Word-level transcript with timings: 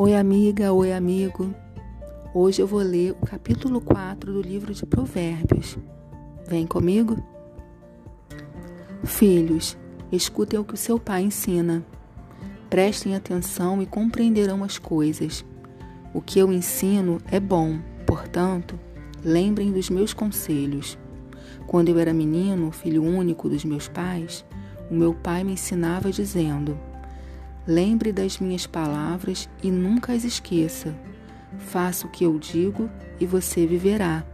Oi, 0.00 0.14
amiga, 0.14 0.72
oi, 0.72 0.92
amigo. 0.92 1.52
Hoje 2.32 2.62
eu 2.62 2.68
vou 2.68 2.78
ler 2.78 3.16
o 3.20 3.26
capítulo 3.26 3.80
4 3.80 4.32
do 4.32 4.40
livro 4.40 4.72
de 4.72 4.86
Provérbios. 4.86 5.76
Vem 6.46 6.68
comigo? 6.68 7.20
Filhos, 9.02 9.76
escutem 10.12 10.56
o 10.56 10.62
que 10.62 10.74
o 10.74 10.76
seu 10.76 11.00
pai 11.00 11.22
ensina. 11.22 11.84
Prestem 12.70 13.16
atenção 13.16 13.82
e 13.82 13.86
compreenderão 13.86 14.62
as 14.62 14.78
coisas. 14.78 15.44
O 16.14 16.22
que 16.22 16.38
eu 16.38 16.52
ensino 16.52 17.18
é 17.28 17.40
bom, 17.40 17.80
portanto, 18.06 18.78
lembrem 19.24 19.72
dos 19.72 19.90
meus 19.90 20.14
conselhos. 20.14 20.96
Quando 21.66 21.88
eu 21.88 21.98
era 21.98 22.14
menino, 22.14 22.70
filho 22.70 23.02
único 23.02 23.48
dos 23.48 23.64
meus 23.64 23.88
pais, 23.88 24.44
o 24.88 24.94
meu 24.94 25.12
pai 25.12 25.42
me 25.42 25.54
ensinava 25.54 26.12
dizendo: 26.12 26.78
Lembre 27.68 28.12
das 28.12 28.38
minhas 28.38 28.66
palavras 28.66 29.46
e 29.62 29.70
nunca 29.70 30.14
as 30.14 30.24
esqueça. 30.24 30.94
Faça 31.58 32.06
o 32.06 32.10
que 32.10 32.24
eu 32.24 32.38
digo 32.38 32.88
e 33.20 33.26
você 33.26 33.66
viverá. 33.66 34.24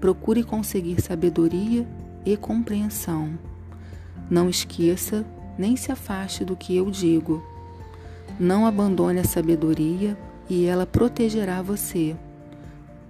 Procure 0.00 0.42
conseguir 0.42 1.00
sabedoria 1.00 1.86
e 2.26 2.36
compreensão. 2.36 3.38
Não 4.28 4.50
esqueça 4.50 5.24
nem 5.56 5.76
se 5.76 5.92
afaste 5.92 6.44
do 6.44 6.56
que 6.56 6.76
eu 6.76 6.90
digo. 6.90 7.46
Não 8.40 8.66
abandone 8.66 9.20
a 9.20 9.24
sabedoria 9.24 10.18
e 10.50 10.64
ela 10.64 10.84
protegerá 10.84 11.62
você. 11.62 12.16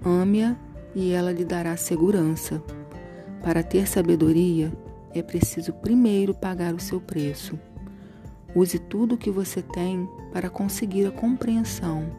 Ame-a 0.05 0.57
e 0.95 1.11
ela 1.13 1.33
lhe 1.33 1.47
dará 1.47 1.75
segurança. 1.75 2.63
Para 3.43 3.63
ter 3.63 3.89
sabedoria, 3.89 4.71
é 5.15 5.23
preciso 5.23 5.73
primeiro 5.73 6.35
pagar 6.35 6.75
o 6.75 6.81
seu 6.81 7.01
preço. 7.01 7.59
Use 8.59 8.77
tudo 8.77 9.15
o 9.15 9.17
que 9.17 9.31
você 9.31 9.63
tem 9.63 10.09
para 10.33 10.51
conseguir 10.51 11.07
a 11.07 11.13
compreensão. 11.13 12.11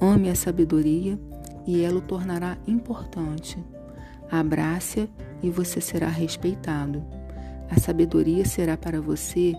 Ame 0.00 0.30
a 0.30 0.34
sabedoria 0.34 1.20
e 1.66 1.82
ela 1.82 1.98
o 1.98 2.00
tornará 2.00 2.56
importante. 2.66 3.62
Abrace-a 4.30 5.06
e 5.42 5.50
você 5.50 5.78
será 5.78 6.08
respeitado. 6.08 7.04
A 7.68 7.78
sabedoria 7.78 8.42
será 8.46 8.74
para 8.74 9.02
você 9.02 9.52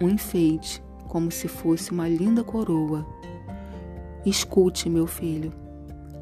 um 0.00 0.08
enfeite, 0.08 0.80
como 1.08 1.28
se 1.28 1.48
fosse 1.48 1.90
uma 1.90 2.08
linda 2.08 2.44
coroa. 2.44 3.04
Escute, 4.24 4.88
meu 4.88 5.08
filho. 5.08 5.52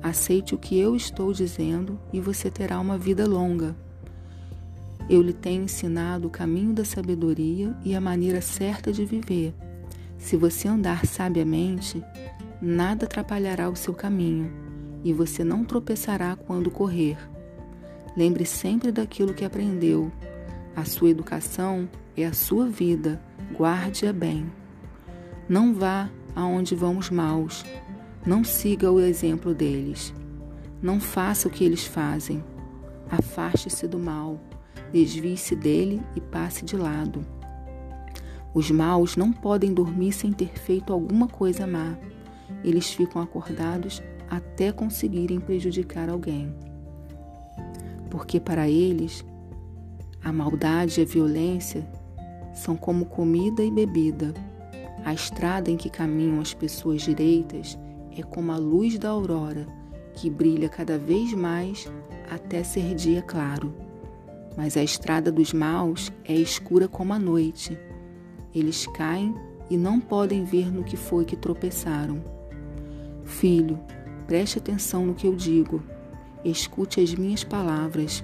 Aceite 0.02 0.54
o 0.54 0.58
que 0.58 0.78
eu 0.78 0.96
estou 0.96 1.30
dizendo 1.30 2.00
e 2.10 2.22
você 2.22 2.50
terá 2.50 2.80
uma 2.80 2.96
vida 2.96 3.26
longa. 3.28 3.76
Eu 5.12 5.20
lhe 5.20 5.34
tenho 5.34 5.64
ensinado 5.64 6.26
o 6.26 6.30
caminho 6.30 6.72
da 6.72 6.86
sabedoria 6.86 7.76
e 7.84 7.94
a 7.94 8.00
maneira 8.00 8.40
certa 8.40 8.90
de 8.90 9.04
viver. 9.04 9.52
Se 10.16 10.38
você 10.38 10.66
andar 10.66 11.04
sabiamente, 11.04 12.02
nada 12.62 13.04
atrapalhará 13.04 13.68
o 13.68 13.76
seu 13.76 13.92
caminho 13.92 14.50
e 15.04 15.12
você 15.12 15.44
não 15.44 15.66
tropeçará 15.66 16.34
quando 16.34 16.70
correr. 16.70 17.18
Lembre 18.16 18.46
sempre 18.46 18.90
daquilo 18.90 19.34
que 19.34 19.44
aprendeu. 19.44 20.10
A 20.74 20.86
sua 20.86 21.10
educação 21.10 21.86
é 22.16 22.24
a 22.24 22.32
sua 22.32 22.66
vida, 22.66 23.20
guarde-a 23.54 24.14
bem. 24.14 24.50
Não 25.46 25.74
vá 25.74 26.08
aonde 26.34 26.74
vão 26.74 26.96
os 26.96 27.10
maus, 27.10 27.66
não 28.24 28.42
siga 28.42 28.90
o 28.90 28.98
exemplo 28.98 29.52
deles. 29.52 30.14
Não 30.80 30.98
faça 30.98 31.48
o 31.48 31.50
que 31.50 31.64
eles 31.64 31.84
fazem. 31.84 32.42
Afaste-se 33.10 33.86
do 33.86 33.98
mal 33.98 34.40
desvie-se 34.92 35.56
dele 35.56 36.02
e 36.14 36.20
passe 36.20 36.64
de 36.64 36.76
lado. 36.76 37.24
Os 38.54 38.70
maus 38.70 39.16
não 39.16 39.32
podem 39.32 39.72
dormir 39.72 40.12
sem 40.12 40.32
ter 40.32 40.58
feito 40.58 40.92
alguma 40.92 41.26
coisa 41.26 41.66
má. 41.66 41.96
Eles 42.62 42.92
ficam 42.92 43.22
acordados 43.22 44.02
até 44.28 44.70
conseguirem 44.70 45.40
prejudicar 45.40 46.10
alguém. 46.10 46.54
Porque 48.10 48.38
para 48.38 48.68
eles, 48.68 49.24
a 50.22 50.30
maldade 50.30 51.00
e 51.00 51.02
a 51.02 51.06
violência 51.06 51.86
são 52.52 52.76
como 52.76 53.06
comida 53.06 53.62
e 53.62 53.70
bebida. 53.70 54.34
A 55.04 55.14
estrada 55.14 55.70
em 55.70 55.76
que 55.76 55.88
caminham 55.88 56.40
as 56.40 56.52
pessoas 56.52 57.02
direitas 57.02 57.78
é 58.16 58.22
como 58.22 58.52
a 58.52 58.58
luz 58.58 58.98
da 58.98 59.08
aurora, 59.08 59.66
que 60.14 60.28
brilha 60.28 60.68
cada 60.68 60.98
vez 60.98 61.32
mais 61.32 61.90
até 62.30 62.62
ser 62.62 62.94
dia 62.94 63.22
claro. 63.22 63.74
Mas 64.56 64.76
a 64.76 64.82
estrada 64.82 65.32
dos 65.32 65.52
maus 65.52 66.12
é 66.24 66.34
escura 66.34 66.86
como 66.86 67.12
a 67.12 67.18
noite. 67.18 67.78
Eles 68.54 68.86
caem 68.88 69.34
e 69.70 69.76
não 69.76 69.98
podem 69.98 70.44
ver 70.44 70.70
no 70.70 70.84
que 70.84 70.96
foi 70.96 71.24
que 71.24 71.36
tropeçaram. 71.36 72.22
Filho, 73.24 73.78
preste 74.26 74.58
atenção 74.58 75.06
no 75.06 75.14
que 75.14 75.26
eu 75.26 75.34
digo. 75.34 75.82
Escute 76.44 77.00
as 77.00 77.14
minhas 77.14 77.42
palavras. 77.42 78.22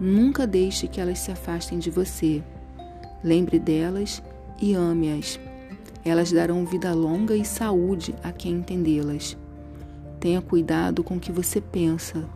Nunca 0.00 0.46
deixe 0.46 0.88
que 0.88 1.00
elas 1.00 1.20
se 1.20 1.30
afastem 1.30 1.78
de 1.78 1.90
você. 1.90 2.42
Lembre 3.22 3.58
delas 3.58 4.22
e 4.60 4.74
ame-as. 4.74 5.38
Elas 6.04 6.32
darão 6.32 6.64
vida 6.64 6.92
longa 6.92 7.36
e 7.36 7.44
saúde 7.44 8.12
a 8.24 8.32
quem 8.32 8.54
entendê-las. 8.54 9.36
Tenha 10.18 10.42
cuidado 10.42 11.04
com 11.04 11.16
o 11.16 11.20
que 11.20 11.30
você 11.30 11.60
pensa 11.60 12.28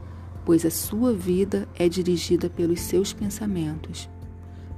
pois 0.46 0.64
a 0.64 0.70
sua 0.70 1.12
vida 1.12 1.68
é 1.74 1.88
dirigida 1.88 2.48
pelos 2.48 2.80
seus 2.80 3.12
pensamentos. 3.12 4.08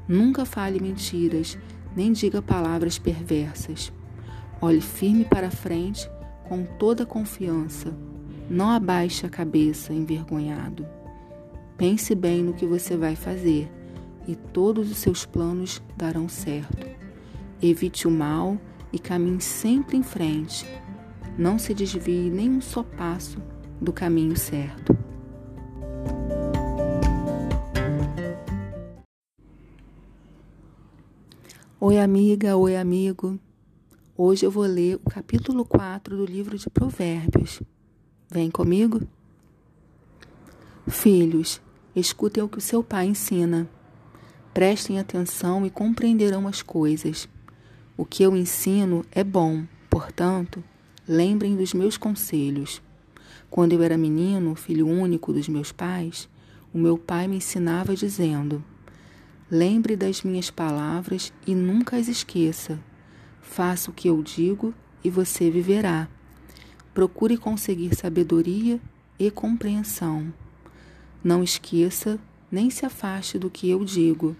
Nunca 0.08 0.46
fale 0.46 0.80
mentiras, 0.80 1.58
nem 1.94 2.10
diga 2.10 2.40
palavras 2.40 2.98
perversas. 2.98 3.92
Olhe 4.62 4.80
firme 4.80 5.26
para 5.26 5.50
frente 5.50 6.10
com 6.48 6.64
toda 6.64 7.04
confiança. 7.04 7.94
Não 8.48 8.70
abaixe 8.70 9.26
a 9.26 9.28
cabeça 9.28 9.92
envergonhado. 9.92 10.86
Pense 11.76 12.14
bem 12.14 12.42
no 12.42 12.54
que 12.54 12.64
você 12.64 12.96
vai 12.96 13.14
fazer 13.14 13.70
e 14.26 14.34
todos 14.34 14.90
os 14.90 14.96
seus 14.96 15.26
planos 15.26 15.82
darão 15.94 16.30
certo. 16.30 16.86
Evite 17.60 18.08
o 18.08 18.10
mal 18.10 18.58
e 18.90 18.98
caminhe 18.98 19.42
sempre 19.42 19.98
em 19.98 20.02
frente. 20.02 20.66
Não 21.36 21.58
se 21.58 21.74
desvie 21.74 22.30
nem 22.30 22.48
um 22.48 22.60
só 22.62 22.82
passo 22.82 23.38
do 23.78 23.92
caminho 23.92 24.34
certo. 24.34 24.96
Oi, 31.80 31.96
amiga, 31.96 32.56
oi, 32.56 32.76
amigo. 32.76 33.38
Hoje 34.16 34.44
eu 34.44 34.50
vou 34.50 34.64
ler 34.64 34.96
o 34.96 35.10
capítulo 35.10 35.64
4 35.64 36.16
do 36.16 36.24
livro 36.24 36.58
de 36.58 36.68
Provérbios. 36.68 37.62
Vem 38.28 38.50
comigo? 38.50 39.06
Filhos, 40.88 41.60
escutem 41.94 42.42
o 42.42 42.48
que 42.48 42.58
o 42.58 42.60
seu 42.60 42.82
pai 42.82 43.06
ensina. 43.06 43.70
Prestem 44.52 44.98
atenção 44.98 45.64
e 45.64 45.70
compreenderão 45.70 46.48
as 46.48 46.62
coisas. 46.62 47.28
O 47.96 48.04
que 48.04 48.24
eu 48.24 48.36
ensino 48.36 49.04
é 49.12 49.22
bom, 49.22 49.64
portanto, 49.88 50.64
lembrem 51.06 51.54
dos 51.54 51.72
meus 51.72 51.96
conselhos. 51.96 52.82
Quando 53.48 53.74
eu 53.74 53.84
era 53.84 53.96
menino, 53.96 54.56
filho 54.56 54.88
único 54.88 55.32
dos 55.32 55.48
meus 55.48 55.70
pais, 55.70 56.28
o 56.74 56.78
meu 56.78 56.98
pai 56.98 57.28
me 57.28 57.36
ensinava 57.36 57.94
dizendo: 57.94 58.64
Lembre 59.50 59.96
das 59.96 60.22
minhas 60.22 60.50
palavras 60.50 61.32
e 61.46 61.54
nunca 61.54 61.96
as 61.96 62.06
esqueça. 62.06 62.78
Faça 63.40 63.90
o 63.90 63.94
que 63.94 64.08
eu 64.08 64.22
digo 64.22 64.74
e 65.02 65.08
você 65.08 65.50
viverá. 65.50 66.06
Procure 66.92 67.38
conseguir 67.38 67.94
sabedoria 67.94 68.78
e 69.18 69.30
compreensão. 69.30 70.30
Não 71.24 71.42
esqueça 71.42 72.18
nem 72.52 72.68
se 72.68 72.84
afaste 72.84 73.38
do 73.38 73.48
que 73.48 73.70
eu 73.70 73.86
digo. 73.86 74.36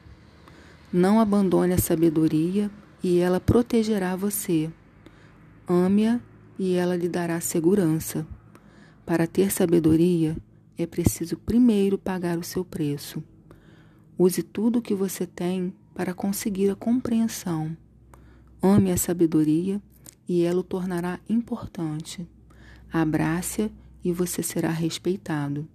Não 0.92 1.20
abandone 1.20 1.72
a 1.72 1.78
sabedoria 1.78 2.70
e 3.02 3.18
ela 3.18 3.40
protegerá 3.40 4.14
você. 4.14 4.70
Ame-a 5.66 6.20
e 6.58 6.74
ela 6.74 6.96
lhe 6.96 7.08
dará 7.08 7.40
segurança. 7.40 8.26
Para 9.06 9.26
ter 9.26 9.50
sabedoria, 9.50 10.36
é 10.76 10.84
preciso 10.86 11.38
primeiro 11.38 11.96
pagar 11.96 12.36
o 12.36 12.44
seu 12.44 12.62
preço. 12.62 13.24
Use 14.18 14.42
tudo 14.42 14.80
o 14.80 14.82
que 14.82 14.94
você 14.94 15.24
tem 15.24 15.72
para 15.94 16.12
conseguir 16.12 16.70
a 16.70 16.74
compreensão. 16.74 17.76
Ame 18.60 18.90
a 18.90 18.96
sabedoria 18.96 19.80
e 20.28 20.42
ela 20.42 20.58
o 20.58 20.64
tornará 20.64 21.20
importante. 21.28 22.28
Abrace-a 22.92 23.70
e 24.04 24.12
você 24.12 24.42
será 24.42 24.70
respeitado. 24.70 25.68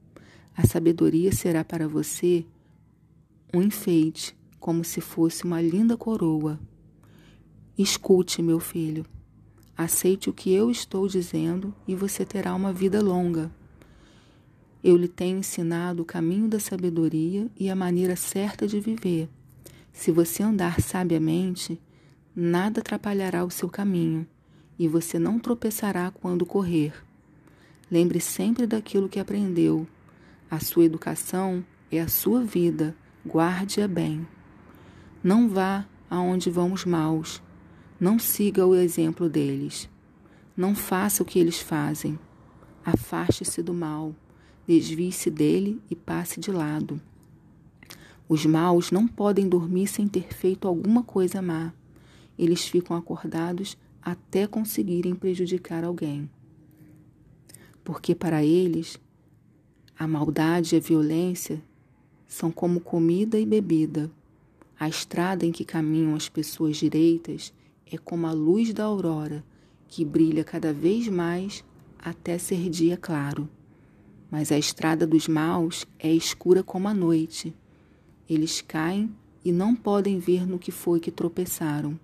A 0.55 0.67
sabedoria 0.67 1.31
será 1.31 1.63
para 1.63 1.87
você 1.87 2.45
um 3.53 3.61
enfeite, 3.61 4.35
como 4.59 4.83
se 4.83 4.99
fosse 4.99 5.45
uma 5.45 5.61
linda 5.61 5.95
coroa. 5.95 6.59
Escute, 7.77 8.41
meu 8.41 8.59
filho. 8.59 9.05
Aceite 9.75 10.29
o 10.29 10.33
que 10.33 10.51
eu 10.53 10.69
estou 10.69 11.07
dizendo 11.07 11.73
e 11.87 11.95
você 11.95 12.25
terá 12.25 12.53
uma 12.53 12.73
vida 12.73 13.01
longa. 13.01 13.49
Eu 14.83 14.97
lhe 14.97 15.07
tenho 15.07 15.37
ensinado 15.37 16.01
o 16.01 16.05
caminho 16.05 16.49
da 16.49 16.59
sabedoria 16.59 17.49
e 17.57 17.69
a 17.69 17.75
maneira 17.75 18.17
certa 18.17 18.67
de 18.67 18.81
viver. 18.81 19.29
Se 19.93 20.11
você 20.11 20.43
andar 20.43 20.81
sabiamente, 20.81 21.79
nada 22.35 22.81
atrapalhará 22.81 23.45
o 23.45 23.49
seu 23.49 23.69
caminho 23.69 24.27
e 24.77 24.87
você 24.87 25.17
não 25.17 25.39
tropeçará 25.39 26.11
quando 26.11 26.45
correr. 26.45 26.93
Lembre 27.89 28.19
sempre 28.19 28.67
daquilo 28.67 29.07
que 29.07 29.19
aprendeu. 29.19 29.87
A 30.51 30.59
sua 30.59 30.83
educação 30.83 31.63
é 31.91 32.01
a 32.01 32.07
sua 32.07 32.43
vida, 32.43 32.95
guarde-a 33.25 33.87
bem. 33.87 34.27
Não 35.23 35.47
vá 35.47 35.87
aonde 36.09 36.49
vão 36.49 36.73
os 36.73 36.83
maus, 36.83 37.41
não 37.99 38.19
siga 38.19 38.65
o 38.65 38.75
exemplo 38.75 39.29
deles. 39.29 39.89
Não 40.57 40.75
faça 40.75 41.23
o 41.23 41.25
que 41.25 41.39
eles 41.39 41.59
fazem. 41.59 42.19
Afaste-se 42.85 43.63
do 43.63 43.73
mal, 43.73 44.13
desvie-se 44.67 45.29
dele 45.29 45.81
e 45.89 45.95
passe 45.95 46.39
de 46.39 46.51
lado. 46.51 46.99
Os 48.27 48.45
maus 48.45 48.91
não 48.91 49.07
podem 49.07 49.47
dormir 49.47 49.87
sem 49.87 50.07
ter 50.07 50.33
feito 50.33 50.67
alguma 50.67 51.03
coisa 51.03 51.41
má. 51.41 51.73
Eles 52.37 52.65
ficam 52.65 52.95
acordados 52.95 53.77
até 54.01 54.47
conseguirem 54.47 55.13
prejudicar 55.13 55.83
alguém. 55.83 56.29
Porque 57.83 58.15
para 58.15 58.43
eles, 58.43 58.97
a 59.99 60.07
maldade 60.07 60.75
e 60.75 60.77
a 60.77 60.81
violência 60.81 61.61
são 62.25 62.51
como 62.51 62.79
comida 62.79 63.37
e 63.37 63.45
bebida. 63.45 64.09
A 64.79 64.89
estrada 64.89 65.45
em 65.45 65.51
que 65.51 65.63
caminham 65.63 66.15
as 66.15 66.27
pessoas 66.27 66.77
direitas 66.77 67.53
é 67.85 67.97
como 67.97 68.25
a 68.25 68.31
luz 68.31 68.73
da 68.73 68.85
aurora, 68.85 69.43
que 69.87 70.03
brilha 70.03 70.43
cada 70.43 70.73
vez 70.73 71.07
mais 71.07 71.63
até 71.99 72.37
ser 72.37 72.69
dia 72.69 72.97
claro. 72.97 73.47
Mas 74.33 74.51
a 74.51 74.57
estrada 74.57 75.05
dos 75.05 75.27
maus 75.27 75.85
é 75.99 76.11
escura 76.11 76.63
como 76.63 76.87
a 76.87 76.93
noite. 76.93 77.53
Eles 78.27 78.61
caem 78.61 79.13
e 79.45 79.51
não 79.51 79.75
podem 79.75 80.17
ver 80.17 80.47
no 80.47 80.57
que 80.57 80.71
foi 80.71 80.99
que 80.99 81.11
tropeçaram. 81.11 81.99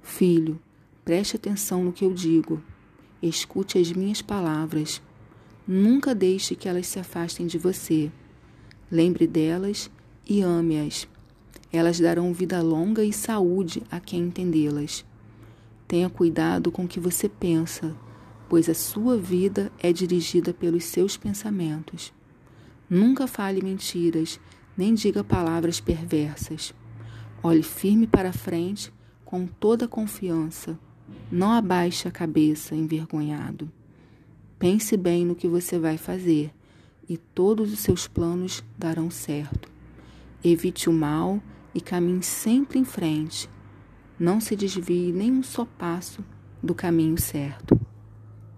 Filho, 0.00 0.58
preste 1.04 1.36
atenção 1.36 1.84
no 1.84 1.92
que 1.92 2.06
eu 2.06 2.14
digo. 2.14 2.62
Escute 3.22 3.76
as 3.76 3.92
minhas 3.92 4.22
palavras. 4.22 5.02
Nunca 5.68 6.14
deixe 6.14 6.56
que 6.56 6.70
elas 6.70 6.86
se 6.86 6.98
afastem 6.98 7.46
de 7.46 7.58
você. 7.58 8.10
Lembre 8.90 9.26
delas 9.26 9.90
e 10.26 10.40
ame-as. 10.40 11.06
Elas 11.70 12.00
darão 12.00 12.32
vida 12.32 12.62
longa 12.62 13.04
e 13.04 13.12
saúde 13.12 13.82
a 13.90 14.00
quem 14.00 14.22
entendê-las. 14.22 15.04
Tenha 15.86 16.08
cuidado 16.08 16.72
com 16.72 16.86
o 16.86 16.88
que 16.88 16.98
você 16.98 17.28
pensa, 17.28 17.94
pois 18.48 18.68
a 18.68 18.74
sua 18.74 19.16
vida 19.16 19.72
é 19.78 19.92
dirigida 19.92 20.52
pelos 20.54 20.84
seus 20.84 21.16
pensamentos. 21.16 22.12
Nunca 22.88 23.26
fale 23.26 23.62
mentiras, 23.62 24.38
nem 24.76 24.94
diga 24.94 25.24
palavras 25.24 25.80
perversas. 25.80 26.74
Olhe 27.42 27.62
firme 27.62 28.06
para 28.06 28.32
frente 28.32 28.92
com 29.24 29.46
toda 29.46 29.86
a 29.86 29.88
confiança. 29.88 30.78
Não 31.30 31.52
abaixe 31.52 32.06
a 32.06 32.10
cabeça 32.10 32.74
envergonhado. 32.74 33.70
Pense 34.58 34.96
bem 34.96 35.24
no 35.24 35.34
que 35.34 35.48
você 35.48 35.78
vai 35.78 35.98
fazer 35.98 36.52
e 37.08 37.16
todos 37.16 37.72
os 37.72 37.80
seus 37.80 38.06
planos 38.06 38.64
darão 38.78 39.10
certo. 39.10 39.70
Evite 40.42 40.88
o 40.88 40.92
mal 40.92 41.42
e 41.74 41.80
caminhe 41.80 42.22
sempre 42.22 42.78
em 42.78 42.84
frente. 42.84 43.48
Não 44.18 44.40
se 44.40 44.56
desvie 44.56 45.12
nem 45.12 45.30
um 45.30 45.42
só 45.42 45.64
passo 45.64 46.24
do 46.62 46.74
caminho 46.74 47.20
certo. 47.20 47.85